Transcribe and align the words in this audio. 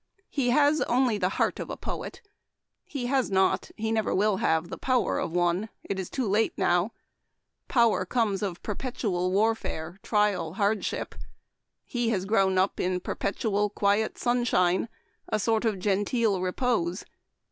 He 0.29 0.49
has 0.49 0.81
only 0.89 1.19
the 1.19 1.29
heart 1.37 1.59
of 1.59 1.69
a 1.69 1.77
poet. 1.77 2.23
He 2.83 3.05
has 3.05 3.29
not, 3.29 3.69
he 3.77 3.91
never 3.91 4.15
will 4.15 4.37
have, 4.37 4.69
the 4.69 4.77
power 4.79 5.19
of 5.19 5.31
one. 5.31 5.69
It 5.83 5.99
is 5.99 6.09
too 6.09 6.27
late 6.27 6.53
now. 6.57 6.91
Power 7.67 8.03
comes 8.03 8.41
of 8.41 8.63
perpetual 8.63 9.31
warfare, 9.31 9.99
trial, 10.01 10.55
hardship; 10.55 11.13
he 11.85 12.09
has 12.09 12.25
grown 12.25 12.57
up 12.57 12.79
in 12.79 12.99
perpetual 12.99 13.69
quiet, 13.69 14.17
sunshine, 14.17 14.89
a 15.29 15.37
sort 15.37 15.65
of 15.65 15.77
genteel 15.77 16.41
repose. 16.41 17.05